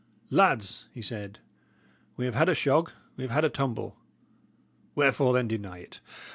[0.31, 1.37] "Lads," he said,
[2.17, 3.97] "we have had a shog, we have had a tumble;
[4.95, 5.99] wherefore, then, deny it?